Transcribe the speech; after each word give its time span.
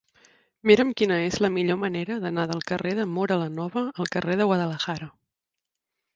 Mira'm 0.69 0.93
quina 1.01 1.17
és 1.25 1.37
la 1.45 1.51
millor 1.57 1.77
manera 1.81 2.17
d'anar 2.23 2.47
del 2.53 2.65
carrer 2.73 2.95
de 3.01 3.07
Móra 3.13 3.39
la 3.43 3.51
Nova 3.59 3.85
al 3.85 4.11
carrer 4.17 4.41
de 4.43 4.51
Guadalajara. 4.55 5.13